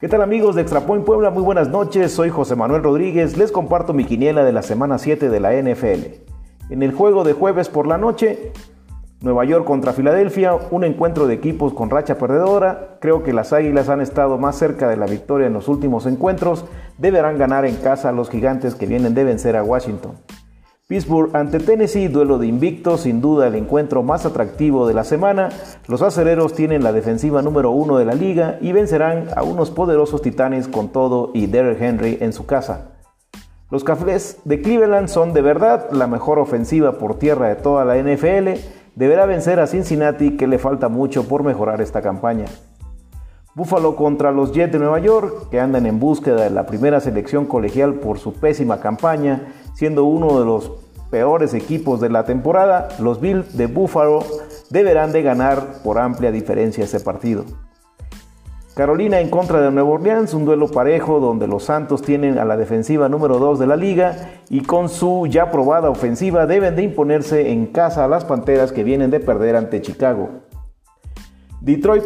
¿Qué 0.00 0.08
tal 0.08 0.22
amigos 0.22 0.54
de 0.54 0.62
Extrapoint 0.62 1.04
Puebla? 1.04 1.28
Muy 1.28 1.42
buenas 1.42 1.68
noches, 1.68 2.10
soy 2.10 2.30
José 2.30 2.56
Manuel 2.56 2.82
Rodríguez, 2.82 3.36
les 3.36 3.52
comparto 3.52 3.92
mi 3.92 4.06
quiniela 4.06 4.42
de 4.44 4.52
la 4.52 4.62
semana 4.62 4.96
7 4.96 5.28
de 5.28 5.40
la 5.40 5.52
NFL. 5.52 6.70
En 6.70 6.82
el 6.82 6.94
juego 6.94 7.22
de 7.22 7.34
jueves 7.34 7.68
por 7.68 7.86
la 7.86 7.98
noche, 7.98 8.50
Nueva 9.20 9.44
York 9.44 9.66
contra 9.66 9.92
Filadelfia, 9.92 10.54
un 10.54 10.84
encuentro 10.84 11.26
de 11.26 11.34
equipos 11.34 11.74
con 11.74 11.90
racha 11.90 12.16
perdedora. 12.16 12.96
Creo 13.02 13.22
que 13.22 13.34
las 13.34 13.52
Águilas 13.52 13.90
han 13.90 14.00
estado 14.00 14.38
más 14.38 14.56
cerca 14.56 14.88
de 14.88 14.96
la 14.96 15.04
victoria 15.04 15.48
en 15.48 15.52
los 15.52 15.68
últimos 15.68 16.06
encuentros. 16.06 16.64
Deberán 16.96 17.36
ganar 17.36 17.66
en 17.66 17.76
casa 17.76 18.08
a 18.08 18.12
los 18.12 18.30
gigantes 18.30 18.74
que 18.76 18.86
vienen 18.86 19.12
de 19.12 19.24
vencer 19.24 19.54
a 19.54 19.62
Washington. 19.62 20.12
Pittsburgh 20.90 21.36
ante 21.36 21.60
Tennessee, 21.60 22.08
duelo 22.08 22.36
de 22.36 22.48
invicto, 22.48 22.98
sin 22.98 23.20
duda 23.20 23.46
el 23.46 23.54
encuentro 23.54 24.02
más 24.02 24.26
atractivo 24.26 24.88
de 24.88 24.94
la 24.94 25.04
semana. 25.04 25.50
Los 25.86 26.02
acereros 26.02 26.52
tienen 26.52 26.82
la 26.82 26.92
defensiva 26.92 27.42
número 27.42 27.70
uno 27.70 27.96
de 27.96 28.04
la 28.04 28.14
liga 28.14 28.58
y 28.60 28.72
vencerán 28.72 29.28
a 29.36 29.44
unos 29.44 29.70
poderosos 29.70 30.20
titanes 30.20 30.66
con 30.66 30.88
todo 30.88 31.30
y 31.32 31.46
Derrick 31.46 31.80
Henry 31.80 32.18
en 32.20 32.32
su 32.32 32.44
casa. 32.44 32.88
Los 33.70 33.84
Cafés 33.84 34.38
de 34.44 34.62
Cleveland 34.62 35.06
son 35.06 35.32
de 35.32 35.42
verdad 35.42 35.92
la 35.92 36.08
mejor 36.08 36.40
ofensiva 36.40 36.98
por 36.98 37.20
tierra 37.20 37.46
de 37.46 37.54
toda 37.54 37.84
la 37.84 37.96
NFL. 37.96 38.58
Deberá 38.96 39.26
vencer 39.26 39.60
a 39.60 39.68
Cincinnati 39.68 40.36
que 40.36 40.48
le 40.48 40.58
falta 40.58 40.88
mucho 40.88 41.28
por 41.28 41.44
mejorar 41.44 41.80
esta 41.80 42.02
campaña. 42.02 42.46
Buffalo 43.54 43.96
contra 43.96 44.30
los 44.30 44.52
Jets 44.52 44.72
de 44.72 44.78
Nueva 44.78 45.00
York, 45.00 45.48
que 45.50 45.58
andan 45.58 45.84
en 45.86 45.98
búsqueda 45.98 46.44
de 46.44 46.50
la 46.50 46.66
primera 46.66 47.00
selección 47.00 47.46
colegial 47.46 47.94
por 47.94 48.18
su 48.18 48.32
pésima 48.34 48.80
campaña, 48.80 49.52
siendo 49.74 50.04
uno 50.04 50.38
de 50.38 50.44
los 50.44 50.70
peores 51.10 51.52
equipos 51.54 52.00
de 52.00 52.10
la 52.10 52.24
temporada, 52.24 52.88
los 53.00 53.20
Bills 53.20 53.56
de 53.56 53.66
Buffalo 53.66 54.24
deberán 54.70 55.10
de 55.10 55.22
ganar 55.22 55.82
por 55.82 55.98
amplia 55.98 56.30
diferencia 56.30 56.84
ese 56.84 57.00
partido. 57.00 57.44
Carolina 58.74 59.18
en 59.18 59.28
contra 59.28 59.60
de 59.60 59.72
Nueva 59.72 59.90
Orleans, 59.90 60.32
un 60.32 60.44
duelo 60.44 60.68
parejo 60.68 61.18
donde 61.18 61.48
los 61.48 61.64
Santos 61.64 62.02
tienen 62.02 62.38
a 62.38 62.44
la 62.44 62.56
defensiva 62.56 63.08
número 63.08 63.38
2 63.40 63.58
de 63.58 63.66
la 63.66 63.74
liga 63.74 64.30
y 64.48 64.62
con 64.62 64.88
su 64.88 65.26
ya 65.28 65.50
probada 65.50 65.90
ofensiva 65.90 66.46
deben 66.46 66.76
de 66.76 66.84
imponerse 66.84 67.50
en 67.50 67.66
casa 67.66 68.04
a 68.04 68.08
las 68.08 68.24
Panteras 68.24 68.70
que 68.70 68.84
vienen 68.84 69.10
de 69.10 69.18
perder 69.18 69.56
ante 69.56 69.82
Chicago. 69.82 70.30
Detroit 71.60 72.04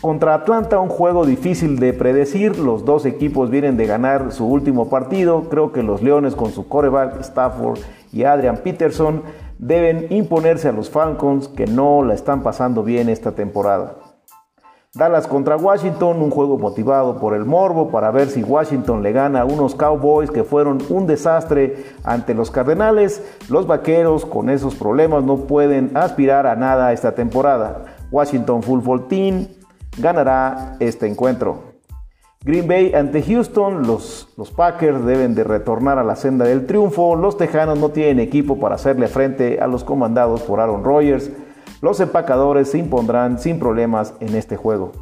contra 0.00 0.34
Atlanta, 0.34 0.80
un 0.80 0.88
juego 0.88 1.24
difícil 1.24 1.78
de 1.78 1.92
predecir. 1.92 2.58
Los 2.58 2.84
dos 2.84 3.06
equipos 3.06 3.50
vienen 3.50 3.76
de 3.76 3.86
ganar 3.86 4.32
su 4.32 4.44
último 4.46 4.88
partido. 4.88 5.44
Creo 5.48 5.70
que 5.70 5.84
los 5.84 6.02
Leones 6.02 6.34
con 6.34 6.50
su 6.50 6.66
coreback 6.66 7.20
Stafford 7.20 7.78
y 8.12 8.24
Adrian 8.24 8.56
Peterson 8.56 9.22
deben 9.58 10.08
imponerse 10.10 10.68
a 10.68 10.72
los 10.72 10.90
Falcons 10.90 11.46
que 11.46 11.66
no 11.66 12.02
la 12.02 12.14
están 12.14 12.42
pasando 12.42 12.82
bien 12.82 13.08
esta 13.08 13.30
temporada. 13.30 13.94
Dallas 14.92 15.28
contra 15.28 15.56
Washington, 15.56 16.20
un 16.20 16.30
juego 16.30 16.58
motivado 16.58 17.18
por 17.20 17.34
el 17.34 17.44
morbo 17.44 17.90
para 17.90 18.10
ver 18.10 18.28
si 18.28 18.42
Washington 18.42 19.04
le 19.04 19.12
gana 19.12 19.42
a 19.42 19.44
unos 19.44 19.76
Cowboys 19.76 20.32
que 20.32 20.42
fueron 20.42 20.78
un 20.88 21.06
desastre 21.06 21.84
ante 22.02 22.34
los 22.34 22.50
Cardenales. 22.50 23.22
Los 23.48 23.68
Vaqueros 23.68 24.26
con 24.26 24.50
esos 24.50 24.74
problemas 24.74 25.22
no 25.22 25.36
pueden 25.36 25.96
aspirar 25.96 26.48
a 26.48 26.56
nada 26.56 26.92
esta 26.92 27.14
temporada. 27.14 27.95
Washington 28.16 28.62
Football 28.62 29.08
Team 29.08 29.46
ganará 29.98 30.78
este 30.80 31.06
encuentro. 31.06 31.76
Green 32.42 32.66
Bay 32.66 32.94
ante 32.94 33.22
Houston, 33.22 33.86
los, 33.86 34.32
los, 34.38 34.50
Packers 34.50 35.04
deben 35.04 35.34
de 35.34 35.44
retornar 35.44 35.98
a 35.98 36.04
la 36.04 36.16
senda 36.16 36.46
del 36.46 36.64
triunfo, 36.64 37.14
los 37.14 37.36
Tejanos 37.36 37.78
no 37.78 37.90
tienen 37.90 38.20
equipo 38.20 38.58
para 38.58 38.76
hacerle 38.76 39.08
frente 39.08 39.60
a 39.60 39.66
los 39.66 39.84
comandados 39.84 40.40
por 40.42 40.60
Aaron 40.60 40.82
Rodgers, 40.82 41.30
los 41.82 42.00
empacadores 42.00 42.70
se 42.70 42.78
impondrán 42.78 43.38
sin 43.38 43.58
problemas 43.58 44.14
en 44.20 44.34
este 44.34 44.56
juego. 44.56 44.92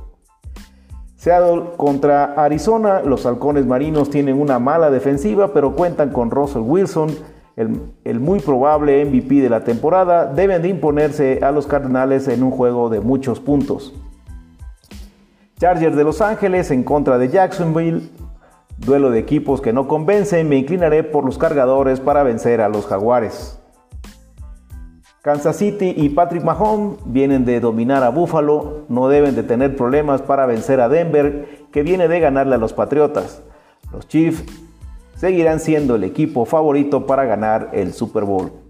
Seattle 1.15 1.77
contra 1.77 2.35
Arizona, 2.35 3.01
los 3.01 3.27
halcones 3.27 3.65
marinos 3.65 4.11
tienen 4.11 4.41
una 4.41 4.59
mala 4.59 4.91
defensiva, 4.91 5.53
pero 5.53 5.77
cuentan 5.77 6.11
con 6.11 6.33
Russell 6.33 6.63
Wilson, 6.63 7.11
el, 7.57 8.21
muy 8.21 8.41
probable 8.41 9.05
MVP 9.05 9.37
de 9.37 9.49
la 9.49 9.63
temporada, 9.63 10.27
deben 10.27 10.63
de 10.63 10.69
imponerse 10.69 11.41
a 11.43 11.53
los 11.53 11.67
Cardenales 11.67 12.27
en 12.29 12.43
un 12.43 12.51
juego 12.51 12.89
de 12.89 13.01
muchos 13.01 13.41
puntos. 13.41 13.95
Chargers 15.59 15.97
de 15.97 16.05
Los 16.05 16.21
Ángeles 16.21 16.71
en 16.71 16.83
contra 16.83 17.17
de 17.19 17.29
Jacksonville. 17.29 18.11
Duelo 18.77 19.11
de 19.11 19.21
equipos 19.21 19.61
que 19.61 19.73
no 19.73 19.87
convencen, 19.87 20.49
me 20.49 20.57
inclinaré 20.57 21.05
por 21.05 21.25
los 21.25 21.39
cargadores 21.39 22.01
para 22.01 22.25
vencer 22.25 22.61
a 22.61 22.69
los 22.69 22.87
Jaguares. 22.87 23.61
Kansas 25.23 25.57
City 25.57 25.95
y 25.97 26.11
Patrick 26.11 26.43
Mahomes 26.43 26.99
vienen 27.07 27.45
de 27.45 27.61
dominar 27.61 28.03
a 28.03 28.11
Buffalo, 28.11 28.85
no 28.89 29.09
deben 29.09 29.37
de 29.37 29.43
tener 29.45 29.75
problemas 29.77 30.21
para 30.21 30.45
vencer 30.45 30.81
a 30.81 30.89
Denver, 30.89 31.67
que 31.73 31.83
viene 31.83 32.09
de 32.09 32.21
ganarle 32.21 32.57
a 32.57 32.59
los 32.59 32.75
Patriotas. 32.75 33.43
Los 33.93 34.07
Chiefs 34.09 34.45
seguirán 35.17 35.61
siendo 35.61 35.95
el 35.95 36.05
equipo 36.05 36.45
favorito 36.45 37.07
para 37.07 37.25
ganar 37.25 37.71
el 37.73 37.93
Super 37.93 38.25
Bowl. 38.25 38.65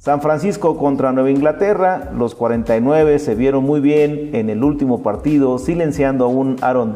San 0.00 0.22
Francisco 0.22 0.78
contra 0.78 1.12
Nueva 1.12 1.30
Inglaterra, 1.30 2.10
los 2.16 2.34
49 2.34 3.18
se 3.18 3.34
vieron 3.34 3.64
muy 3.64 3.80
bien 3.80 4.30
en 4.32 4.48
el 4.48 4.64
último 4.64 5.02
partido, 5.02 5.58
silenciando 5.58 6.24
a 6.24 6.28
un 6.28 6.56
Aaron 6.62 6.94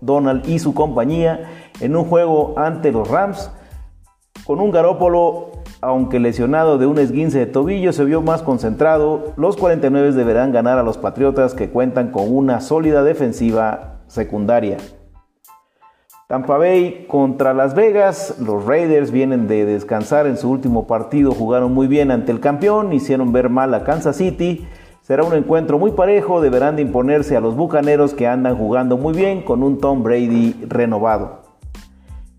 Donald 0.00 0.48
y 0.48 0.58
su 0.58 0.72
compañía 0.72 1.50
en 1.80 1.94
un 1.94 2.04
juego 2.04 2.54
ante 2.56 2.92
los 2.92 3.08
Rams. 3.08 3.50
Con 4.46 4.60
un 4.60 4.70
Garópolo, 4.70 5.50
aunque 5.82 6.18
lesionado 6.18 6.78
de 6.78 6.86
un 6.86 6.98
esguince 6.98 7.40
de 7.40 7.46
tobillo, 7.46 7.92
se 7.92 8.04
vio 8.04 8.22
más 8.22 8.40
concentrado. 8.40 9.34
Los 9.36 9.58
49 9.58 10.12
deberán 10.12 10.50
ganar 10.50 10.78
a 10.78 10.82
los 10.82 10.96
Patriotas 10.96 11.52
que 11.52 11.68
cuentan 11.68 12.10
con 12.10 12.34
una 12.34 12.62
sólida 12.62 13.02
defensiva 13.02 14.00
secundaria. 14.06 14.78
Tampa 16.28 16.58
Bay 16.58 17.06
contra 17.06 17.54
Las 17.54 17.76
Vegas, 17.76 18.34
los 18.40 18.66
Raiders 18.66 19.12
vienen 19.12 19.46
de 19.46 19.64
descansar 19.64 20.26
en 20.26 20.36
su 20.36 20.50
último 20.50 20.88
partido, 20.88 21.30
jugaron 21.30 21.72
muy 21.72 21.86
bien 21.86 22.10
ante 22.10 22.32
el 22.32 22.40
campeón, 22.40 22.92
hicieron 22.92 23.32
ver 23.32 23.48
mal 23.48 23.72
a 23.74 23.84
Kansas 23.84 24.16
City. 24.16 24.66
Será 25.02 25.22
un 25.22 25.34
encuentro 25.34 25.78
muy 25.78 25.92
parejo, 25.92 26.40
deberán 26.40 26.74
de 26.74 26.82
imponerse 26.82 27.36
a 27.36 27.40
los 27.40 27.54
Bucaneros 27.54 28.12
que 28.12 28.26
andan 28.26 28.56
jugando 28.56 28.96
muy 28.96 29.14
bien 29.14 29.42
con 29.42 29.62
un 29.62 29.78
Tom 29.78 30.02
Brady 30.02 30.64
renovado. 30.66 31.42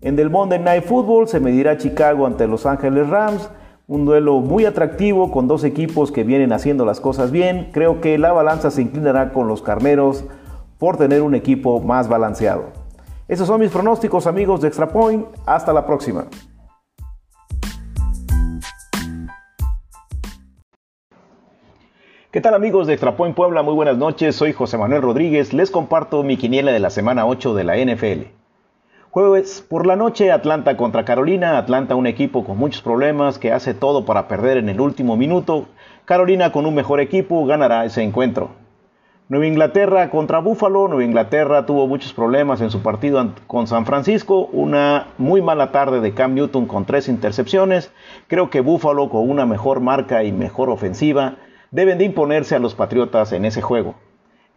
En 0.02 0.16
del 0.16 0.28
Monday 0.28 0.58
Night 0.58 0.84
Football 0.84 1.26
se 1.26 1.40
medirá 1.40 1.78
Chicago 1.78 2.26
ante 2.26 2.46
Los 2.46 2.66
Ángeles 2.66 3.08
Rams, 3.08 3.48
un 3.86 4.04
duelo 4.04 4.40
muy 4.40 4.66
atractivo 4.66 5.30
con 5.30 5.48
dos 5.48 5.64
equipos 5.64 6.12
que 6.12 6.24
vienen 6.24 6.52
haciendo 6.52 6.84
las 6.84 7.00
cosas 7.00 7.30
bien. 7.30 7.70
Creo 7.72 8.02
que 8.02 8.18
la 8.18 8.32
balanza 8.32 8.70
se 8.70 8.82
inclinará 8.82 9.32
con 9.32 9.48
los 9.48 9.62
Carneros 9.62 10.26
por 10.76 10.98
tener 10.98 11.22
un 11.22 11.34
equipo 11.34 11.80
más 11.80 12.06
balanceado. 12.06 12.77
Esos 13.28 13.46
son 13.46 13.60
mis 13.60 13.70
pronósticos 13.70 14.26
amigos 14.26 14.62
de 14.62 14.68
Extra 14.68 14.88
Point. 14.88 15.26
Hasta 15.44 15.74
la 15.74 15.84
próxima. 15.84 16.28
¿Qué 22.30 22.40
tal 22.40 22.54
amigos 22.54 22.86
de 22.86 22.94
Extra 22.94 23.18
Point 23.18 23.36
Puebla? 23.36 23.62
Muy 23.62 23.74
buenas 23.74 23.98
noches. 23.98 24.34
Soy 24.34 24.54
José 24.54 24.78
Manuel 24.78 25.02
Rodríguez. 25.02 25.52
Les 25.52 25.70
comparto 25.70 26.22
mi 26.22 26.38
quiniela 26.38 26.72
de 26.72 26.78
la 26.78 26.88
semana 26.88 27.26
8 27.26 27.52
de 27.52 27.64
la 27.64 27.76
NFL. 27.76 28.28
Jueves 29.10 29.62
por 29.68 29.86
la 29.86 29.96
noche, 29.96 30.32
Atlanta 30.32 30.78
contra 30.78 31.04
Carolina. 31.04 31.58
Atlanta 31.58 31.96
un 31.96 32.06
equipo 32.06 32.44
con 32.44 32.56
muchos 32.56 32.80
problemas 32.80 33.38
que 33.38 33.52
hace 33.52 33.74
todo 33.74 34.06
para 34.06 34.26
perder 34.26 34.56
en 34.56 34.70
el 34.70 34.80
último 34.80 35.18
minuto. 35.18 35.66
Carolina 36.06 36.50
con 36.50 36.64
un 36.64 36.74
mejor 36.74 37.00
equipo 37.00 37.44
ganará 37.44 37.84
ese 37.84 38.02
encuentro. 38.02 38.67
Nueva 39.30 39.46
Inglaterra 39.46 40.08
contra 40.08 40.38
Buffalo. 40.38 40.88
Nueva 40.88 41.04
Inglaterra 41.04 41.66
tuvo 41.66 41.86
muchos 41.86 42.14
problemas 42.14 42.62
en 42.62 42.70
su 42.70 42.80
partido 42.80 43.22
con 43.46 43.66
San 43.66 43.84
Francisco. 43.84 44.48
Una 44.52 45.08
muy 45.18 45.42
mala 45.42 45.70
tarde 45.70 46.00
de 46.00 46.14
Cam 46.14 46.32
Newton 46.32 46.64
con 46.64 46.86
tres 46.86 47.08
intercepciones. 47.08 47.92
Creo 48.26 48.48
que 48.48 48.62
Buffalo 48.62 49.10
con 49.10 49.28
una 49.28 49.44
mejor 49.44 49.80
marca 49.80 50.24
y 50.24 50.32
mejor 50.32 50.70
ofensiva 50.70 51.36
deben 51.70 51.98
de 51.98 52.06
imponerse 52.06 52.56
a 52.56 52.58
los 52.58 52.74
Patriotas 52.74 53.32
en 53.32 53.44
ese 53.44 53.60
juego. 53.60 53.96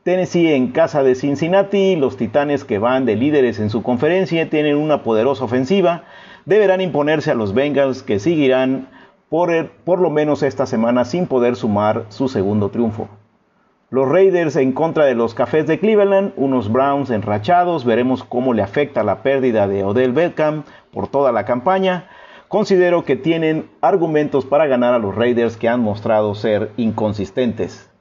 Tennessee 0.03 0.53
en 0.53 0.71
casa 0.71 1.03
de 1.03 1.15
Cincinnati. 1.15 1.97
Los 1.97 2.15
Titanes 2.15 2.63
que 2.63 2.79
van 2.79 3.05
de 3.05 3.17
líderes 3.17 3.59
en 3.59 3.69
su 3.69 3.83
conferencia 3.83 4.49
tienen 4.49 4.77
una 4.77 5.03
poderosa 5.03 5.43
ofensiva. 5.43 6.05
Deberán 6.45 6.79
imponerse 6.79 7.29
a 7.29 7.35
los 7.35 7.53
Bengals 7.53 8.03
que 8.03 8.19
seguirán 8.19 8.87
por, 9.27 9.69
por 9.83 9.99
lo 9.99 10.09
menos 10.09 10.43
esta 10.43 10.65
semana 10.65 11.03
sin 11.03 11.27
poder 11.27 11.57
sumar 11.57 12.05
su 12.07 12.29
segundo 12.29 12.69
triunfo. 12.69 13.09
Los 13.93 14.07
Raiders 14.07 14.55
en 14.55 14.71
contra 14.71 15.03
de 15.03 15.15
los 15.15 15.33
Cafés 15.33 15.67
de 15.67 15.77
Cleveland, 15.77 16.31
unos 16.37 16.71
Browns 16.71 17.09
enrachados, 17.09 17.83
veremos 17.83 18.23
cómo 18.23 18.53
le 18.53 18.61
afecta 18.61 19.03
la 19.03 19.21
pérdida 19.21 19.67
de 19.67 19.83
Odell 19.83 20.13
Beckham 20.13 20.63
por 20.93 21.09
toda 21.09 21.33
la 21.33 21.43
campaña. 21.43 22.07
Considero 22.47 23.03
que 23.03 23.17
tienen 23.17 23.69
argumentos 23.81 24.45
para 24.45 24.65
ganar 24.65 24.93
a 24.93 24.97
los 24.97 25.13
Raiders 25.13 25.57
que 25.57 25.67
han 25.67 25.81
mostrado 25.81 26.35
ser 26.35 26.71
inconsistentes. 26.77 27.91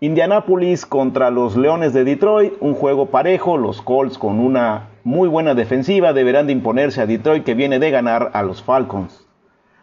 Indianapolis 0.00 0.84
contra 0.84 1.30
los 1.30 1.56
Leones 1.56 1.94
de 1.94 2.04
Detroit, 2.04 2.52
un 2.60 2.74
juego 2.74 3.06
parejo, 3.06 3.56
los 3.56 3.80
Colts 3.80 4.18
con 4.18 4.38
una 4.38 4.90
muy 5.02 5.30
buena 5.30 5.54
defensiva 5.54 6.12
deberán 6.12 6.46
de 6.46 6.52
imponerse 6.52 7.00
a 7.00 7.06
Detroit 7.06 7.42
que 7.42 7.54
viene 7.54 7.78
de 7.78 7.90
ganar 7.90 8.32
a 8.34 8.42
los 8.42 8.62
Falcons. 8.62 9.21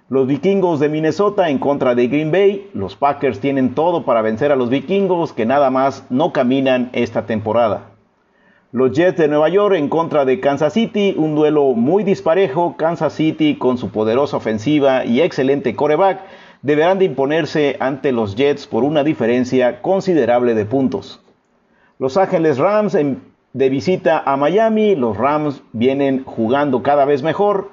Los 0.09 0.25
vikingos 0.25 0.79
de 0.79 0.89
Minnesota 0.89 1.49
en 1.49 1.59
contra 1.59 1.93
de 1.93 2.07
Green 2.07 2.31
Bay. 2.31 2.71
Los 2.73 2.95
Packers 2.95 3.39
tienen 3.39 3.75
todo 3.75 4.05
para 4.05 4.23
vencer 4.23 4.51
a 4.51 4.55
los 4.55 4.71
vikingos 4.71 5.33
que 5.33 5.45
nada 5.45 5.69
más 5.69 6.03
no 6.09 6.33
caminan 6.33 6.89
esta 6.93 7.27
temporada. 7.27 7.91
Los 8.71 8.93
Jets 8.93 9.19
de 9.19 9.27
Nueva 9.27 9.49
York 9.49 9.75
en 9.75 9.87
contra 9.87 10.25
de 10.25 10.39
Kansas 10.39 10.73
City, 10.73 11.13
un 11.15 11.35
duelo 11.35 11.73
muy 11.75 12.03
disparejo. 12.03 12.75
Kansas 12.75 13.13
City 13.13 13.55
con 13.57 13.77
su 13.77 13.91
poderosa 13.91 14.37
ofensiva 14.37 15.05
y 15.05 15.21
excelente 15.21 15.75
coreback 15.75 16.21
deberán 16.63 16.97
de 16.97 17.05
imponerse 17.05 17.77
ante 17.79 18.11
los 18.11 18.35
Jets 18.35 18.65
por 18.65 18.83
una 18.83 19.03
diferencia 19.03 19.83
considerable 19.83 20.55
de 20.55 20.65
puntos. 20.65 21.21
Los 21.99 22.17
Ángeles 22.17 22.57
Rams 22.57 22.97
de 23.53 23.69
visita 23.69 24.23
a 24.25 24.37
Miami, 24.37 24.95
los 24.95 25.15
Rams 25.15 25.61
vienen 25.71 26.23
jugando 26.23 26.81
cada 26.81 27.05
vez 27.05 27.21
mejor, 27.21 27.69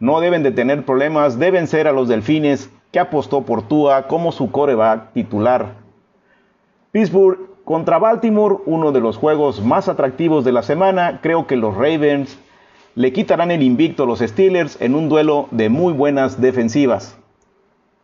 no 0.00 0.20
deben 0.20 0.42
de 0.42 0.50
tener 0.50 0.84
problemas 0.84 1.38
de 1.38 1.50
vencer 1.50 1.86
a 1.86 1.92
los 1.92 2.08
Delfines 2.08 2.70
que 2.90 2.98
apostó 2.98 3.42
por 3.42 3.62
Tua 3.62 4.08
como 4.08 4.32
su 4.32 4.50
coreback 4.50 5.12
titular. 5.12 5.74
Pittsburgh 6.90 7.38
contra 7.64 7.98
Baltimore, 7.98 8.56
uno 8.66 8.90
de 8.90 9.00
los 9.00 9.16
juegos 9.16 9.62
más 9.62 9.88
atractivos 9.88 10.44
de 10.44 10.52
la 10.52 10.62
semana, 10.62 11.20
creo 11.22 11.46
que 11.46 11.54
los 11.54 11.74
Ravens 11.74 12.38
le 12.96 13.12
quitarán 13.12 13.50
el 13.50 13.62
invicto 13.62 14.02
a 14.02 14.06
los 14.06 14.18
Steelers 14.18 14.80
en 14.80 14.94
un 14.94 15.08
duelo 15.08 15.46
de 15.52 15.68
muy 15.68 15.92
buenas 15.92 16.40
defensivas. 16.40 17.16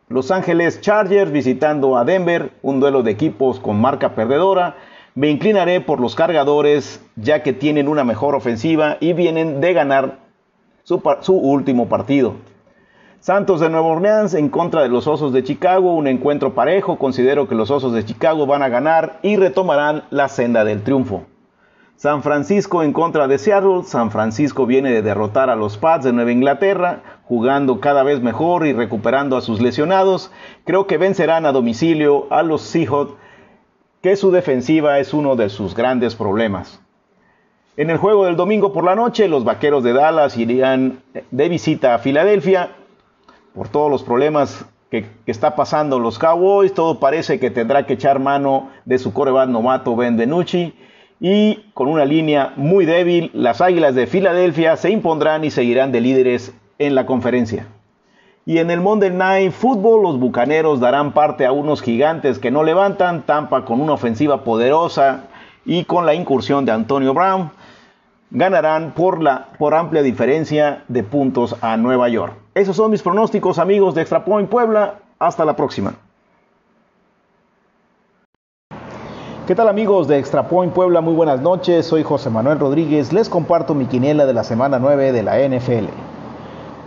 Los 0.09 0.31
Ángeles 0.31 0.81
Chargers 0.83 1.33
visitando 1.33 1.97
a 1.97 2.05
Denver, 2.05 2.53
un 2.63 2.79
duelo 2.79 3.03
de 3.03 3.11
equipos 3.11 3.59
con 3.59 3.81
marca 3.81 4.15
perdedora. 4.15 4.77
Me 5.17 5.31
inclinaré 5.31 5.81
por 5.81 5.99
los 5.99 6.15
cargadores 6.15 7.05
ya 7.17 7.43
que 7.43 7.53
tienen 7.53 7.89
una 7.89 8.05
mejor 8.05 8.37
ofensiva 8.37 8.99
y 9.01 9.15
vienen 9.15 9.61
de 9.61 9.73
ganar 9.73 10.26
su, 10.87 11.33
último 11.33 11.89
partido. 11.89 12.35
Santos 13.19 13.59
de 13.59 13.69
Nueva 13.69 13.89
Orleans 13.89 14.35
en 14.35 14.49
contra 14.49 14.83
de 14.83 14.89
los 14.89 15.09
Osos 15.09 15.33
de 15.33 15.43
Chicago, 15.43 15.93
un 15.93 16.07
encuentro 16.07 16.55
parejo, 16.55 16.97
considero 16.97 17.49
que 17.49 17.57
los 17.57 17.73
Osos 17.73 17.93
de 17.93 18.05
Chicago 18.05 18.47
van 18.47 18.63
a 18.63 18.69
ganar 18.69 19.19
y 19.23 19.35
retomarán 19.35 20.05
la 20.11 20.29
senda 20.29 20.65
del 20.65 20.85
triunfo. 20.85 21.25
San 21.97 22.23
Francisco 22.23 22.85
en 22.85 22.93
contra 22.93 23.27
de 23.27 23.39
Seattle. 23.39 23.83
San 23.83 24.13
Francisco 24.13 24.65
viene 24.65 24.93
de 24.93 25.03
derrotar 25.03 25.51
a 25.51 25.57
los 25.57 25.77
Pats 25.77 26.05
de 26.05 26.13
Nueva 26.13 26.31
Inglaterra, 26.31 27.03
jugando 27.25 27.81
cada 27.81 28.05
vez 28.05 28.23
mejor 28.23 28.65
y 28.65 28.73
recuperando 28.73 29.37
a 29.37 29.41
sus 29.41 29.61
lesionados. 29.61 30.31
Creo 30.65 30.87
que 30.87 30.99
vencerán 30.99 31.47
a 31.47 31.53
domicilio 31.53 32.29
a 32.31 32.45
los 32.45 32.63
Seahawks, 32.63 33.15
que 34.03 34.15
su 34.15 34.31
defensiva 34.31 35.01
es 35.01 35.13
uno 35.13 35.35
de 35.35 35.49
sus 35.49 35.75
grandes 35.75 36.15
problemas. 36.15 36.81
En 37.79 37.91
el 37.91 37.99
juego 37.99 38.25
del 38.25 38.37
domingo 38.37 38.73
por 38.73 38.85
la 38.85 38.95
noche, 38.95 39.29
los 39.29 39.45
Vaqueros 39.45 39.85
de 39.85 39.93
Dallas 39.93 40.39
irían 40.39 41.01
de 41.31 41.49
visita 41.51 41.95
a 41.95 41.99
Filadelfia 41.99 42.71
por 43.55 43.69
todos 43.69 43.91
los 43.91 44.03
problemas 44.03 44.65
que, 44.91 45.05
está 45.27 45.57
pasando 45.57 45.99
los 45.99 46.19
Cowboys. 46.19 46.73
Todo 46.73 46.99
parece 46.99 47.39
que 47.39 47.51
tendrá 47.51 47.85
que 47.85 47.93
echar 47.93 48.19
mano 48.19 48.71
de 48.87 48.99
su 48.99 49.13
coreback 49.13 49.51
novato 49.51 49.95
Ben 49.95 50.17
DiNucci 50.17 50.73
y 51.21 51.67
con 51.75 51.89
una 51.89 52.07
línea 52.07 52.55
muy 52.57 52.87
débil, 52.87 53.31
las 53.35 53.61
Águilas 53.61 53.95
de 53.95 54.07
Filadelfia 54.07 54.77
se 54.77 54.89
impondrán 54.89 55.45
y 55.45 55.51
seguirán 55.51 55.93
de 55.93 56.01
líderes 56.01 56.55
en 56.79 56.95
la 56.95 57.05
conferencia. 57.05 57.67
Y 58.47 58.57
en 58.57 58.71
el 58.71 58.81
Monday 58.81 59.11
Night 59.11 59.53
Football 59.53 60.03
los 60.03 60.19
Bucaneros 60.19 60.81
darán 60.81 61.13
parte 61.13 61.45
a 61.45 61.53
unos 61.53 61.83
gigantes 61.83 62.39
que 62.39 62.51
no 62.51 62.65
levantan, 62.65 63.27
Tampa 63.27 63.67
con 63.67 63.83
una 63.83 63.93
ofensiva 63.93 64.45
poderosa 64.45 65.25
y 65.67 65.85
con 65.85 66.07
la 66.07 66.15
incursión 66.15 66.65
de 66.65 66.73
Antonio 66.73 67.13
Brown 67.13 67.51
ganarán 68.31 68.93
por, 68.93 69.23
la, 69.23 69.49
por 69.59 69.75
amplia 69.75 70.03
diferencia 70.03 70.85
de 70.89 71.03
puntos 71.03 71.57
a 71.61 71.77
Nueva 71.77 72.09
York. 72.09 72.35
Esos 72.55 72.77
son 72.77 72.91
mis 72.91 73.03
pronósticos 73.03 73.59
amigos 73.59 73.95
de 73.95 74.03
Extra 74.03 74.25
Point 74.25 74.49
Puebla. 74.49 74.97
Hasta 75.19 75.45
la 75.45 75.57
próxima. 75.57 75.95
¿Qué 79.47 79.55
tal 79.55 79.69
amigos 79.69 80.09
de 80.09 80.19
Extra 80.19 80.49
Point 80.49 80.73
Puebla? 80.73 81.01
Muy 81.01 81.15
buenas 81.15 81.41
noches, 81.41 81.87
soy 81.87 82.03
José 82.03 82.31
Manuel 82.31 82.59
Rodríguez, 82.59 83.13
les 83.13 83.29
comparto 83.29 83.75
mi 83.75 83.87
quiniela 83.87 84.27
de 84.27 84.35
la 84.35 84.43
semana 84.43 84.81
9 84.81 85.13
de 85.13 85.23
la 85.23 85.39
NFL. 85.39 86.06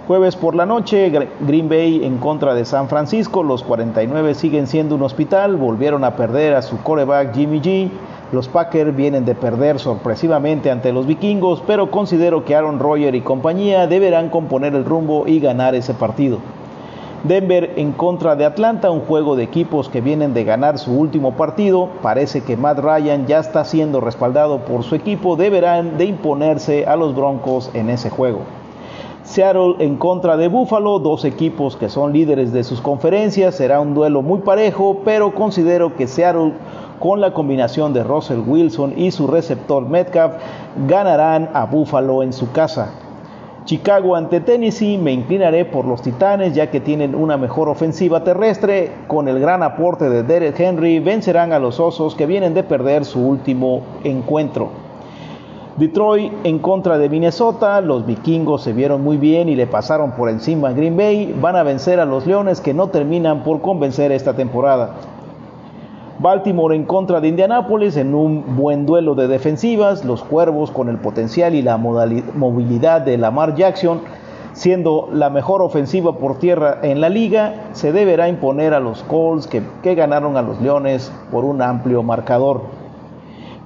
Jueves 0.09 0.35
por 0.35 0.55
la 0.55 0.65
noche, 0.65 1.11
Green 1.41 1.69
Bay 1.69 2.03
en 2.03 2.17
contra 2.17 2.55
de 2.55 2.65
San 2.65 2.89
Francisco, 2.89 3.43
los 3.43 3.61
49 3.61 4.33
siguen 4.33 4.65
siendo 4.65 4.95
un 4.95 5.03
hospital, 5.03 5.55
volvieron 5.55 6.03
a 6.03 6.15
perder 6.15 6.55
a 6.55 6.63
su 6.63 6.81
coreback 6.81 7.35
Jimmy 7.35 7.61
G, 7.61 7.91
los 8.31 8.47
Packers 8.47 8.95
vienen 8.95 9.23
de 9.23 9.35
perder 9.35 9.77
sorpresivamente 9.77 10.71
ante 10.71 10.91
los 10.93 11.05
vikingos, 11.05 11.61
pero 11.67 11.91
considero 11.91 12.43
que 12.43 12.55
Aaron 12.55 12.79
Rodgers 12.79 13.15
y 13.15 13.21
compañía 13.21 13.85
deberán 13.85 14.29
componer 14.29 14.73
el 14.73 14.83
rumbo 14.83 15.27
y 15.27 15.39
ganar 15.39 15.75
ese 15.75 15.93
partido. 15.93 16.39
Denver 17.23 17.73
en 17.75 17.91
contra 17.91 18.35
de 18.35 18.45
Atlanta, 18.45 18.89
un 18.89 19.01
juego 19.01 19.35
de 19.35 19.43
equipos 19.43 19.89
que 19.89 20.01
vienen 20.01 20.33
de 20.33 20.43
ganar 20.43 20.79
su 20.79 20.91
último 20.91 21.33
partido. 21.33 21.87
Parece 22.01 22.41
que 22.41 22.57
Matt 22.57 22.79
Ryan 22.79 23.27
ya 23.27 23.37
está 23.37 23.63
siendo 23.63 24.01
respaldado 24.01 24.57
por 24.65 24.81
su 24.81 24.95
equipo, 24.95 25.35
deberán 25.35 25.99
de 25.99 26.05
imponerse 26.05 26.87
a 26.87 26.95
los 26.95 27.13
Broncos 27.13 27.69
en 27.75 27.91
ese 27.91 28.09
juego. 28.09 28.39
Seattle 29.29 29.75
en 29.77 29.97
contra 29.97 30.37
de 30.37 30.47
Buffalo, 30.47 30.97
dos 30.97 31.23
equipos 31.23 31.75
que 31.75 31.87
son 31.87 32.13
líderes 32.13 32.51
de 32.51 32.63
sus 32.63 32.81
conferencias, 32.81 33.53
será 33.53 33.79
un 33.79 33.93
duelo 33.93 34.23
muy 34.23 34.39
parejo, 34.39 35.01
pero 35.05 35.35
considero 35.35 35.95
que 35.95 36.07
Seattle 36.07 36.53
con 36.99 37.21
la 37.21 37.31
combinación 37.31 37.93
de 37.93 38.03
Russell 38.03 38.39
Wilson 38.39 38.95
y 38.97 39.11
su 39.11 39.27
receptor 39.27 39.87
Metcalf 39.87 40.33
ganarán 40.87 41.51
a 41.53 41.67
Buffalo 41.67 42.23
en 42.23 42.33
su 42.33 42.51
casa. 42.51 42.91
Chicago 43.65 44.15
ante 44.15 44.39
Tennessee 44.39 44.97
me 44.97 45.11
inclinaré 45.11 45.63
por 45.63 45.85
los 45.85 46.01
Titanes 46.01 46.55
ya 46.55 46.71
que 46.71 46.79
tienen 46.79 47.13
una 47.13 47.37
mejor 47.37 47.69
ofensiva 47.69 48.23
terrestre. 48.23 48.91
Con 49.05 49.27
el 49.27 49.39
gran 49.39 49.61
aporte 49.61 50.09
de 50.09 50.23
Derek 50.23 50.59
Henry 50.59 50.97
vencerán 50.97 51.53
a 51.53 51.59
los 51.59 51.79
Osos 51.79 52.15
que 52.15 52.25
vienen 52.25 52.55
de 52.55 52.63
perder 52.63 53.05
su 53.05 53.19
último 53.21 53.83
encuentro. 54.03 54.88
Detroit 55.79 56.33
en 56.43 56.59
contra 56.59 56.97
de 56.97 57.07
Minnesota, 57.07 57.79
los 57.79 58.05
vikingos 58.05 58.63
se 58.63 58.73
vieron 58.73 59.01
muy 59.01 59.15
bien 59.15 59.47
y 59.47 59.55
le 59.55 59.65
pasaron 59.65 60.11
por 60.11 60.27
encima 60.27 60.67
a 60.67 60.73
Green 60.73 60.97
Bay, 60.97 61.33
van 61.39 61.55
a 61.55 61.63
vencer 61.63 62.01
a 62.01 62.05
los 62.05 62.27
Leones 62.27 62.59
que 62.59 62.73
no 62.73 62.87
terminan 62.87 63.45
por 63.45 63.61
convencer 63.61 64.11
esta 64.11 64.33
temporada. 64.33 64.95
Baltimore 66.19 66.75
en 66.75 66.83
contra 66.83 67.21
de 67.21 67.29
Indianápolis 67.29 67.95
en 67.95 68.13
un 68.13 68.57
buen 68.57 68.85
duelo 68.85 69.15
de 69.15 69.29
defensivas, 69.29 70.03
los 70.03 70.21
Cuervos 70.21 70.69
con 70.69 70.89
el 70.89 70.97
potencial 70.97 71.55
y 71.55 71.61
la 71.61 71.77
movilidad 71.77 72.99
de 72.99 73.17
Lamar 73.17 73.55
Jackson, 73.55 74.01
siendo 74.51 75.07
la 75.13 75.29
mejor 75.29 75.61
ofensiva 75.61 76.17
por 76.17 76.39
tierra 76.39 76.79
en 76.81 76.99
la 76.99 77.07
liga, 77.07 77.69
se 77.71 77.93
deberá 77.93 78.27
imponer 78.27 78.73
a 78.73 78.81
los 78.81 79.01
Colts 79.03 79.47
que, 79.47 79.63
que 79.81 79.95
ganaron 79.95 80.35
a 80.35 80.41
los 80.41 80.59
Leones 80.59 81.09
por 81.31 81.45
un 81.45 81.61
amplio 81.61 82.03
marcador. 82.03 82.78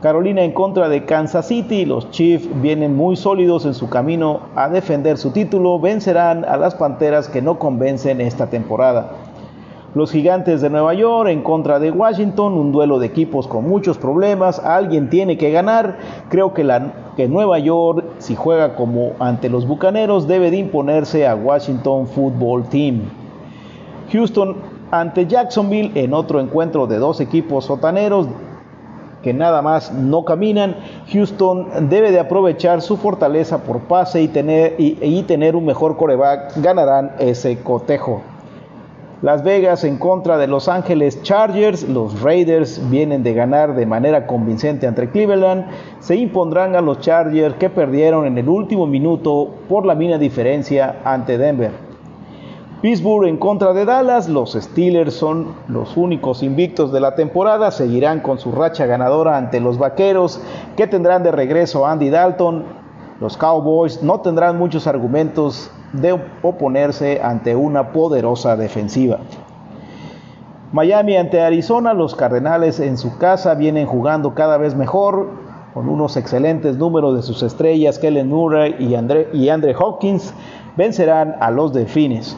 Carolina 0.04 0.42
en 0.42 0.52
contra 0.52 0.90
de 0.90 1.06
Kansas 1.06 1.48
City, 1.48 1.86
los 1.86 2.12
Chiefs 2.12 2.50
vienen 2.62 2.94
muy 2.94 3.16
sólidos 3.16 3.66
en 3.66 3.74
su 3.74 3.88
camino 3.88 4.42
a 4.54 4.68
defender 4.68 5.18
su 5.18 5.32
título, 5.32 5.80
vencerán 5.80 6.44
a 6.44 6.58
las 6.58 6.76
Panteras 6.76 7.30
que 7.30 7.42
no 7.42 7.58
convencen 7.58 8.20
esta 8.20 8.48
temporada. 8.48 9.14
Los 9.96 10.12
gigantes 10.12 10.60
de 10.60 10.70
Nueva 10.70 10.94
York 10.94 11.30
en 11.30 11.42
contra 11.42 11.80
de 11.80 11.90
Washington, 11.90 12.56
un 12.56 12.74
duelo 12.74 13.00
de 13.00 13.06
equipos 13.06 13.48
con 13.48 13.66
muchos 13.66 13.98
problemas, 13.98 14.60
alguien 14.60 15.10
tiene 15.10 15.38
que 15.38 15.52
ganar. 15.52 15.98
Creo 16.28 16.54
que, 16.54 16.66
la, 16.66 16.92
Nueva 17.30 17.60
York, 17.60 18.04
si 18.18 18.36
juega 18.36 18.76
como 18.76 19.14
ante 19.20 19.48
los 19.48 19.66
Bucaneros, 19.66 20.28
debe 20.28 20.52
de 20.52 20.58
imponerse 20.58 21.26
a 21.26 21.34
Washington 21.34 22.08
Football 22.08 22.66
Team. 22.66 23.04
Houston 24.12 24.58
ante 24.92 25.28
Jacksonville 25.28 25.94
en 25.96 26.14
otro 26.14 26.42
encuentro 26.42 26.88
de 26.88 26.98
dos 26.98 27.22
equipos 27.22 27.64
sotaneros 27.64 28.28
que 29.24 29.34
nada 29.34 29.62
más 29.64 29.92
no 29.92 30.26
caminan. 30.26 30.76
Houston 31.12 31.90
debe 31.90 32.12
de 32.12 32.20
aprovechar 32.20 32.82
su 32.82 32.98
fortaleza 32.98 33.64
por 33.64 33.80
pase 33.82 34.22
y 34.22 34.28
tener, 34.28 34.76
y, 34.78 35.24
tener 35.24 35.56
un 35.56 35.66
mejor 35.66 35.98
coreback. 35.98 36.58
Ganarán 36.58 37.14
ese 37.18 37.58
cotejo. 37.64 38.22
Las 39.24 39.42
Vegas 39.42 39.86
en 39.86 39.98
contra 39.98 40.38
de 40.38 40.48
Los 40.48 40.68
Ángeles 40.68 41.24
Chargers. 41.24 41.88
Los 41.88 42.22
Raiders 42.22 42.82
vienen 42.90 43.24
de 43.24 43.34
ganar 43.34 43.74
de 43.74 43.86
manera 43.86 44.28
convincente 44.28 44.86
ante 44.86 45.10
Cleveland. 45.10 45.66
Se 46.02 46.18
impondrán 46.18 46.76
a 46.76 46.82
los 46.82 47.00
Chargers 47.00 47.56
que 47.56 47.70
perdieron 47.70 48.26
en 48.26 48.38
el 48.38 48.50
último 48.50 48.86
minuto 48.86 49.50
por 49.70 49.86
la 49.86 49.96
mina 49.96 50.18
diferencia 50.18 50.98
ante 51.06 51.38
Denver. 51.38 51.93
Pittsburgh 52.84 53.30
en 53.30 53.38
contra 53.38 53.72
de 53.72 53.86
Dallas. 53.86 54.28
Los 54.28 54.58
Steelers 54.60 55.14
son 55.14 55.56
los 55.70 55.96
únicos 55.96 56.44
invictos 56.44 56.92
de 56.92 57.00
la 57.00 57.16
temporada. 57.16 57.72
Seguirán 57.72 58.20
con 58.20 58.40
su 58.40 58.52
racha 58.52 58.86
ganadora 58.86 59.38
ante 59.38 59.62
los 59.62 59.78
Vaqueros 59.78 60.42
que 60.76 60.86
tendrán 60.86 61.24
de 61.24 61.32
regreso 61.32 61.86
a 61.86 61.94
Andy 61.94 62.10
Dalton. 62.10 62.66
Los 63.22 63.38
Cowboys 63.38 64.04
no 64.04 64.20
tendrán 64.20 64.58
muchos 64.58 64.86
argumentos 64.86 65.72
de 65.94 66.20
oponerse 66.42 67.22
ante 67.24 67.56
una 67.56 67.94
poderosa 67.94 68.58
defensiva. 68.58 69.20
Miami 70.74 71.16
ante 71.16 71.40
Arizona, 71.40 71.94
los 71.94 72.16
Cardenales 72.16 72.82
en 72.82 72.98
su 72.98 73.18
casa 73.18 73.56
vienen 73.56 73.88
jugando 73.88 74.34
cada 74.34 74.58
vez 74.58 74.76
mejor, 74.76 75.30
con 75.74 75.88
unos 75.88 76.18
excelentes 76.18 76.78
números 76.78 77.16
de 77.16 77.22
sus 77.22 77.44
estrellas, 77.44 77.98
Kellen 77.98 78.28
Murray 78.28 78.76
y 78.78 78.96
Andre, 78.96 79.30
y 79.32 79.48
Andre 79.48 79.74
Hopkins, 79.74 80.34
vencerán 80.76 81.38
a 81.40 81.50
los 81.50 81.72
Delfines. 81.72 82.36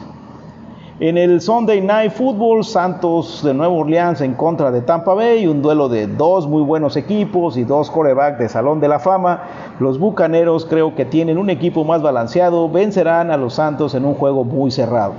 En 0.98 1.18
el 1.18 1.42
Sunday 1.42 1.82
Night 1.82 2.12
Football, 2.12 2.64
Santos 2.64 3.42
de 3.44 3.52
Nueva 3.52 3.74
Orleans 3.74 4.22
en 4.22 4.32
contra 4.32 4.70
de 4.70 4.80
Tampa 4.80 5.12
Bay, 5.12 5.46
un 5.46 5.60
duelo 5.60 5.90
de 5.90 6.06
dos 6.06 6.48
muy 6.48 6.62
buenos 6.62 6.96
equipos 6.96 7.58
y 7.58 7.64
dos 7.64 7.90
corebacks 7.90 8.38
de 8.38 8.48
Salón 8.48 8.80
de 8.80 8.88
la 8.88 8.98
Fama. 8.98 9.42
Los 9.78 9.98
Bucaneros 9.98 10.64
creo 10.64 10.94
que 10.94 11.04
tienen 11.04 11.36
un 11.36 11.50
equipo 11.50 11.84
más 11.84 12.00
balanceado, 12.00 12.70
vencerán 12.70 13.30
a 13.30 13.36
los 13.36 13.52
Santos 13.52 13.94
en 13.94 14.06
un 14.06 14.14
juego 14.14 14.44
muy 14.44 14.70
cerrado. 14.70 15.12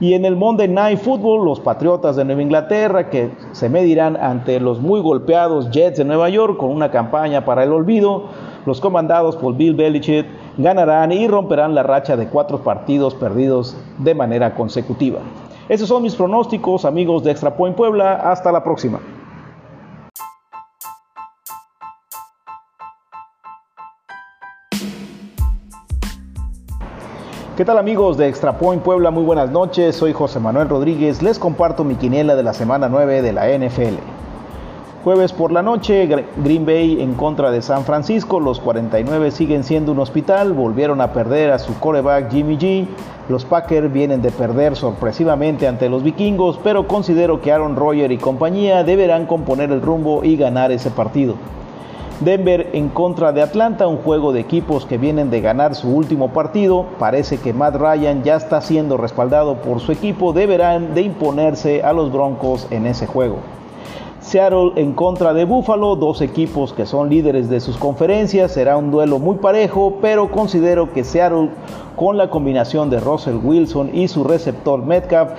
Y 0.00 0.14
en 0.14 0.24
el 0.24 0.34
Monday 0.34 0.68
Night 0.68 0.98
Football, 0.98 1.44
los 1.44 1.60
Patriotas 1.60 2.16
de 2.16 2.24
Nueva 2.24 2.40
Inglaterra 2.40 3.10
que 3.10 3.32
se 3.52 3.68
medirán 3.68 4.16
ante 4.16 4.60
los 4.60 4.80
muy 4.80 5.02
golpeados 5.02 5.70
Jets 5.70 5.98
de 5.98 6.06
Nueva 6.06 6.30
York 6.30 6.56
con 6.56 6.70
una 6.70 6.90
campaña 6.90 7.44
para 7.44 7.64
el 7.64 7.72
olvido. 7.74 8.28
Los 8.64 8.80
comandados 8.80 9.36
por 9.36 9.54
Bill 9.56 9.74
Belichick 9.74 10.24
ganarán 10.56 11.12
y 11.12 11.28
romperán 11.28 11.74
la 11.74 11.82
racha 11.82 12.16
de 12.16 12.28
cuatro 12.28 12.62
partidos 12.62 13.14
perdidos 13.14 13.76
de 13.98 14.14
manera 14.14 14.54
consecutiva. 14.54 15.20
Esos 15.68 15.88
son 15.88 16.02
mis 16.02 16.16
pronósticos, 16.16 16.84
amigos 16.84 17.22
de 17.22 17.30
Extra 17.30 17.56
Point 17.56 17.76
Puebla. 17.76 18.14
Hasta 18.14 18.50
la 18.50 18.64
próxima. 18.64 19.00
¿Qué 27.56 27.64
tal 27.66 27.76
amigos 27.76 28.16
de 28.16 28.26
Extra 28.26 28.56
Point 28.56 28.82
Puebla? 28.82 29.10
Muy 29.10 29.22
buenas 29.22 29.50
noches, 29.50 29.94
soy 29.94 30.14
José 30.14 30.40
Manuel 30.40 30.70
Rodríguez, 30.70 31.22
les 31.22 31.38
comparto 31.38 31.84
mi 31.84 31.96
quiniela 31.96 32.34
de 32.34 32.42
la 32.42 32.54
semana 32.54 32.88
9 32.88 33.20
de 33.20 33.32
la 33.34 33.48
NFL. 33.48 34.19
Jueves 35.02 35.32
por 35.32 35.50
la 35.50 35.62
noche, 35.62 36.06
Green 36.44 36.66
Bay 36.66 37.00
en 37.00 37.14
contra 37.14 37.50
de 37.50 37.62
San 37.62 37.84
Francisco, 37.84 38.38
los 38.38 38.60
49 38.60 39.30
siguen 39.30 39.64
siendo 39.64 39.92
un 39.92 39.98
hospital, 39.98 40.52
volvieron 40.52 41.00
a 41.00 41.14
perder 41.14 41.52
a 41.52 41.58
su 41.58 41.72
coreback 41.78 42.30
Jimmy 42.30 42.58
G, 42.58 42.86
los 43.30 43.46
Packers 43.46 43.90
vienen 43.90 44.20
de 44.20 44.30
perder 44.30 44.76
sorpresivamente 44.76 45.66
ante 45.66 45.88
los 45.88 46.02
vikingos, 46.02 46.60
pero 46.62 46.86
considero 46.86 47.40
que 47.40 47.50
Aaron 47.50 47.76
Rodgers 47.76 48.12
y 48.12 48.18
compañía 48.18 48.84
deberán 48.84 49.24
componer 49.24 49.72
el 49.72 49.80
rumbo 49.80 50.22
y 50.22 50.36
ganar 50.36 50.70
ese 50.70 50.90
partido. 50.90 51.36
Denver 52.20 52.68
en 52.74 52.90
contra 52.90 53.32
de 53.32 53.40
Atlanta, 53.40 53.86
un 53.86 53.96
juego 53.96 54.34
de 54.34 54.40
equipos 54.40 54.84
que 54.84 54.98
vienen 54.98 55.30
de 55.30 55.40
ganar 55.40 55.74
su 55.74 55.88
último 55.88 56.34
partido. 56.34 56.84
Parece 56.98 57.38
que 57.38 57.54
Matt 57.54 57.76
Ryan 57.76 58.22
ya 58.22 58.36
está 58.36 58.60
siendo 58.60 58.98
respaldado 58.98 59.62
por 59.62 59.80
su 59.80 59.92
equipo, 59.92 60.34
deberán 60.34 60.92
de 60.92 61.00
imponerse 61.00 61.82
a 61.82 61.94
los 61.94 62.12
Broncos 62.12 62.66
en 62.70 62.84
ese 62.84 63.06
juego. 63.06 63.38
Seattle 64.20 64.72
en 64.76 64.92
contra 64.92 65.32
de 65.32 65.44
Buffalo, 65.44 65.96
dos 65.96 66.20
equipos 66.20 66.74
que 66.74 66.84
son 66.84 67.08
líderes 67.08 67.48
de 67.48 67.58
sus 67.58 67.78
conferencias, 67.78 68.52
será 68.52 68.76
un 68.76 68.90
duelo 68.90 69.18
muy 69.18 69.36
parejo, 69.36 69.96
pero 70.02 70.30
considero 70.30 70.92
que 70.92 71.04
Seattle 71.04 71.48
con 71.96 72.18
la 72.18 72.28
combinación 72.28 72.90
de 72.90 73.00
Russell 73.00 73.38
Wilson 73.42 73.90
y 73.94 74.08
su 74.08 74.22
receptor 74.24 74.84
Metcalf 74.84 75.30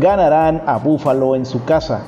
ganarán 0.00 0.62
a 0.66 0.76
Buffalo 0.76 1.34
en 1.34 1.46
su 1.46 1.64
casa. 1.64 2.04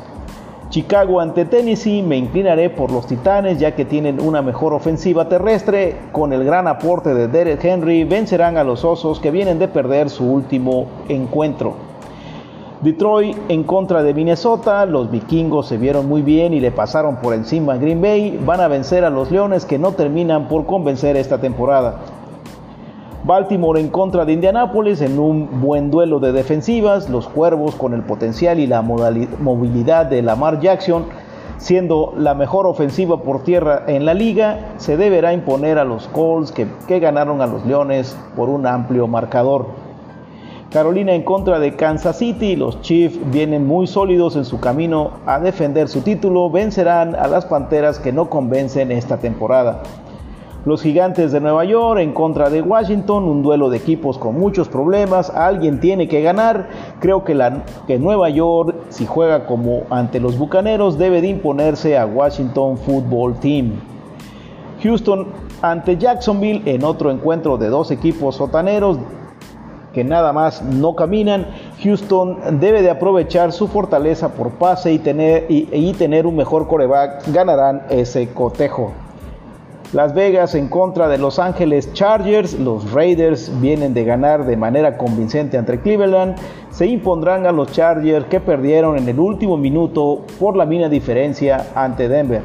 Chicago 0.68 1.18
ante 1.18 1.46
Tennessee 1.46 2.02
me 2.02 2.18
inclinaré 2.18 2.68
por 2.68 2.92
los 2.92 3.06
Titanes 3.06 3.58
ya 3.58 3.74
que 3.74 3.86
tienen 3.86 4.20
una 4.20 4.42
mejor 4.42 4.74
ofensiva 4.74 5.26
terrestre. 5.30 5.96
Con 6.12 6.34
el 6.34 6.44
gran 6.44 6.68
aporte 6.68 7.14
de 7.14 7.28
Derek 7.28 7.64
Henry 7.64 8.04
vencerán 8.04 8.58
a 8.58 8.64
los 8.64 8.84
Osos 8.84 9.18
que 9.18 9.30
vienen 9.30 9.58
de 9.58 9.68
perder 9.68 10.10
su 10.10 10.30
último 10.30 10.88
encuentro. 11.08 11.87
Detroit 12.80 13.36
en 13.48 13.64
contra 13.64 14.04
de 14.04 14.14
Minnesota, 14.14 14.86
los 14.86 15.10
vikingos 15.10 15.66
se 15.66 15.78
vieron 15.78 16.06
muy 16.06 16.22
bien 16.22 16.54
y 16.54 16.60
le 16.60 16.70
pasaron 16.70 17.16
por 17.16 17.34
encima 17.34 17.72
a 17.72 17.76
Green 17.76 18.00
Bay, 18.00 18.38
van 18.46 18.60
a 18.60 18.68
vencer 18.68 19.04
a 19.04 19.10
los 19.10 19.32
Leones 19.32 19.64
que 19.64 19.80
no 19.80 19.92
terminan 19.92 20.46
por 20.46 20.64
convencer 20.64 21.16
esta 21.16 21.38
temporada. 21.38 21.96
Baltimore 23.24 23.80
en 23.80 23.88
contra 23.88 24.24
de 24.24 24.32
Indianápolis 24.32 25.00
en 25.00 25.18
un 25.18 25.60
buen 25.60 25.90
duelo 25.90 26.20
de 26.20 26.30
defensivas, 26.30 27.10
los 27.10 27.26
Cuervos 27.26 27.74
con 27.74 27.94
el 27.94 28.02
potencial 28.02 28.60
y 28.60 28.68
la 28.68 28.80
movilidad 28.80 30.06
de 30.06 30.22
Lamar 30.22 30.60
Jackson, 30.60 31.06
siendo 31.56 32.14
la 32.16 32.34
mejor 32.34 32.68
ofensiva 32.68 33.24
por 33.24 33.42
tierra 33.42 33.82
en 33.88 34.06
la 34.06 34.14
liga, 34.14 34.74
se 34.76 34.96
deberá 34.96 35.32
imponer 35.32 35.78
a 35.78 35.84
los 35.84 36.06
Colts 36.06 36.52
que, 36.52 36.68
que 36.86 37.00
ganaron 37.00 37.40
a 37.40 37.48
los 37.48 37.66
Leones 37.66 38.16
por 38.36 38.48
un 38.48 38.68
amplio 38.68 39.08
marcador. 39.08 39.66
Carolina 40.70 41.14
en 41.14 41.22
contra 41.22 41.58
de 41.60 41.76
Kansas 41.76 42.18
City, 42.18 42.54
los 42.54 42.82
Chiefs 42.82 43.18
vienen 43.30 43.66
muy 43.66 43.86
sólidos 43.86 44.36
en 44.36 44.44
su 44.44 44.60
camino 44.60 45.12
a 45.24 45.40
defender 45.40 45.88
su 45.88 46.02
título, 46.02 46.50
vencerán 46.50 47.14
a 47.14 47.26
las 47.26 47.46
Panteras 47.46 47.98
que 47.98 48.12
no 48.12 48.28
convencen 48.28 48.92
esta 48.92 49.16
temporada. 49.16 49.82
Los 50.66 50.82
gigantes 50.82 51.32
de 51.32 51.40
Nueva 51.40 51.64
York 51.64 52.00
en 52.00 52.12
contra 52.12 52.50
de 52.50 52.60
Washington, 52.60 53.24
un 53.24 53.42
duelo 53.42 53.70
de 53.70 53.78
equipos 53.78 54.18
con 54.18 54.38
muchos 54.38 54.68
problemas, 54.68 55.30
alguien 55.30 55.80
tiene 55.80 56.06
que 56.06 56.20
ganar. 56.20 56.68
Creo 57.00 57.24
que, 57.24 57.34
la, 57.34 57.64
Nueva 57.98 58.28
York, 58.28 58.76
si 58.90 59.06
juega 59.06 59.46
como 59.46 59.84
ante 59.88 60.20
los 60.20 60.36
Bucaneros, 60.36 60.98
debe 60.98 61.22
de 61.22 61.28
imponerse 61.28 61.96
a 61.96 62.04
Washington 62.04 62.76
Football 62.76 63.40
Team. 63.40 63.72
Houston 64.82 65.28
ante 65.62 65.96
Jacksonville 65.96 66.60
en 66.66 66.84
otro 66.84 67.10
encuentro 67.10 67.56
de 67.56 67.68
dos 67.68 67.90
equipos 67.90 68.36
sotaneros 68.36 68.98
que 69.98 70.04
nada 70.04 70.32
más 70.32 70.62
no 70.62 70.94
caminan. 70.94 71.48
Houston 71.82 72.60
debe 72.60 72.82
de 72.82 72.90
aprovechar 72.90 73.50
su 73.50 73.66
fortaleza 73.66 74.28
por 74.28 74.52
pase 74.52 74.92
y 74.92 75.00
tener, 75.00 75.46
y 75.48 75.92
tener 75.94 76.24
un 76.24 76.36
mejor 76.36 76.68
coreback. 76.68 77.26
Ganarán 77.32 77.82
ese 77.90 78.28
cotejo. 78.28 78.92
Las 79.92 80.14
Vegas 80.14 80.54
en 80.54 80.68
contra 80.68 81.08
de 81.08 81.18
Los 81.18 81.40
Ángeles 81.40 81.92
Chargers. 81.94 82.56
Los 82.60 82.92
Raiders 82.92 83.50
vienen 83.60 83.92
de 83.92 84.04
ganar 84.04 84.46
de 84.46 84.56
manera 84.56 84.96
convincente 84.96 85.58
ante 85.58 85.80
Cleveland. 85.80 86.36
Se 86.70 86.86
impondrán 86.86 87.44
a 87.46 87.50
los 87.50 87.72
Chargers 87.72 88.26
que 88.26 88.38
perdieron 88.38 88.98
en 88.98 89.08
el 89.08 89.18
último 89.18 89.56
minuto 89.56 90.22
por 90.38 90.56
la 90.56 90.64
mina 90.64 90.88
diferencia 90.88 91.66
ante 91.74 92.08
Denver. 92.08 92.42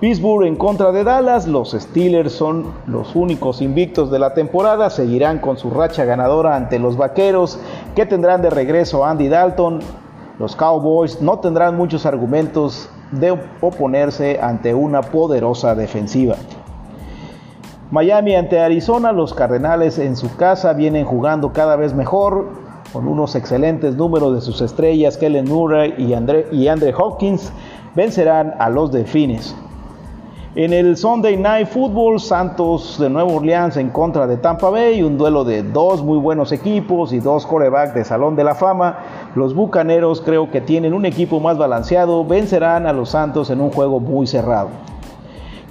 Pittsburgh 0.00 0.46
en 0.46 0.56
contra 0.56 0.92
de 0.92 1.04
Dallas. 1.04 1.46
Los 1.46 1.72
Steelers 1.72 2.32
son 2.32 2.66
los 2.86 3.16
únicos 3.16 3.62
invictos 3.62 4.10
de 4.10 4.18
la 4.18 4.34
temporada. 4.34 4.90
Seguirán 4.90 5.38
con 5.38 5.56
su 5.56 5.70
racha 5.70 6.04
ganadora 6.04 6.54
ante 6.54 6.78
los 6.78 6.98
Vaqueros 6.98 7.58
que 7.94 8.04
tendrán 8.04 8.42
de 8.42 8.50
regreso 8.50 9.06
Andy 9.06 9.28
Dalton. 9.28 9.80
Los 10.38 10.54
Cowboys 10.54 11.22
no 11.22 11.38
tendrán 11.38 11.78
muchos 11.78 12.04
argumentos 12.04 12.90
de 13.10 13.38
oponerse 13.62 14.38
ante 14.38 14.74
una 14.74 15.00
poderosa 15.00 15.74
defensiva. 15.74 16.36
Miami 17.90 18.34
ante 18.34 18.60
Arizona, 18.60 19.12
los 19.12 19.32
Cardenales 19.32 19.98
en 19.98 20.16
su 20.16 20.36
casa 20.36 20.74
vienen 20.74 21.06
jugando 21.06 21.54
cada 21.54 21.76
vez 21.76 21.94
mejor, 21.94 22.48
con 22.92 23.08
unos 23.08 23.34
excelentes 23.34 23.96
números 23.96 24.34
de 24.34 24.40
sus 24.42 24.60
estrellas, 24.60 25.16
Kellen 25.16 25.48
Murray 25.48 25.94
y 25.96 26.12
Andre, 26.12 26.48
y 26.52 26.68
Andre 26.68 26.92
Hopkins, 26.94 27.50
vencerán 27.94 28.54
a 28.58 28.68
los 28.68 28.92
Delfines. 28.92 29.56
En 30.58 30.72
el 30.72 30.96
Sunday 30.96 31.36
Night 31.36 31.68
Football, 31.68 32.18
Santos 32.18 32.96
de 32.98 33.10
Nueva 33.10 33.30
Orleans 33.30 33.76
en 33.76 33.90
contra 33.90 34.26
de 34.26 34.38
Tampa 34.38 34.70
Bay, 34.70 35.02
un 35.02 35.18
duelo 35.18 35.44
de 35.44 35.62
dos 35.62 36.02
muy 36.02 36.16
buenos 36.16 36.50
equipos 36.50 37.12
y 37.12 37.20
dos 37.20 37.44
corebacks 37.44 37.92
de 37.92 38.06
Salón 38.06 38.36
de 38.36 38.44
la 38.44 38.54
Fama. 38.54 39.00
Los 39.34 39.54
Bucaneros 39.54 40.22
creo 40.22 40.50
que 40.50 40.62
tienen 40.62 40.94
un 40.94 41.04
equipo 41.04 41.40
más 41.40 41.58
balanceado, 41.58 42.24
vencerán 42.24 42.86
a 42.86 42.94
los 42.94 43.10
Santos 43.10 43.50
en 43.50 43.60
un 43.60 43.70
juego 43.70 44.00
muy 44.00 44.26
cerrado. 44.26 44.70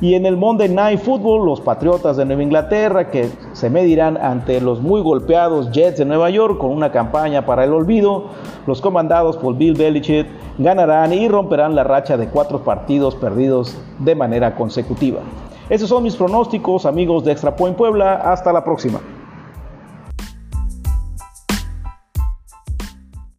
Y 0.01 0.15
en 0.15 0.25
el 0.25 0.35
Monday 0.35 0.67
Night 0.67 0.99
Football, 0.99 1.45
los 1.45 1.61
Patriotas 1.61 2.17
de 2.17 2.25
Nueva 2.25 2.43
Inglaterra 2.43 3.09
que 3.09 3.29
se 3.53 3.69
medirán 3.69 4.17
ante 4.17 4.59
los 4.59 4.81
muy 4.81 5.01
golpeados 5.01 5.71
Jets 5.71 5.99
de 5.99 6.05
Nueva 6.05 6.29
York 6.29 6.57
con 6.57 6.71
una 6.71 6.91
campaña 6.91 7.45
para 7.45 7.63
el 7.63 7.71
olvido. 7.71 8.25
Los 8.67 8.81
comandados 8.81 9.37
por 9.37 9.55
Bill 9.55 9.75
Belichick 9.75 10.27
ganarán 10.57 11.13
y 11.13 11.29
romperán 11.29 11.75
la 11.75 11.85
racha 11.85 12.17
de 12.17 12.27
cuatro 12.27 12.59
partidos 12.59 13.15
perdidos 13.15 13.77
de 13.99 14.15
manera 14.15 14.55
consecutiva. 14.55 15.21
Esos 15.69 15.87
son 15.87 16.03
mis 16.03 16.17
pronósticos, 16.17 16.85
amigos 16.85 17.23
de 17.23 17.31
Extra 17.31 17.55
Point 17.55 17.77
Puebla. 17.77 18.15
Hasta 18.15 18.51
la 18.51 18.65
próxima. 18.65 18.99